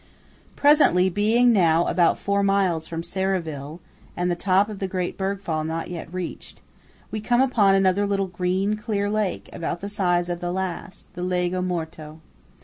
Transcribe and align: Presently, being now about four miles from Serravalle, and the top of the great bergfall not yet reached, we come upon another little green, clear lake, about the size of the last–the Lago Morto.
Presently, 0.55 1.09
being 1.09 1.53
now 1.53 1.85
about 1.85 2.17
four 2.17 2.41
miles 2.41 2.87
from 2.87 3.03
Serravalle, 3.03 3.79
and 4.17 4.31
the 4.31 4.35
top 4.35 4.67
of 4.67 4.79
the 4.79 4.87
great 4.87 5.15
bergfall 5.15 5.63
not 5.63 5.91
yet 5.91 6.11
reached, 6.11 6.59
we 7.11 7.21
come 7.21 7.39
upon 7.39 7.75
another 7.75 8.07
little 8.07 8.25
green, 8.25 8.75
clear 8.77 9.11
lake, 9.11 9.47
about 9.53 9.79
the 9.79 9.89
size 9.89 10.27
of 10.27 10.39
the 10.39 10.51
last–the 10.51 11.21
Lago 11.21 11.61
Morto. 11.61 12.19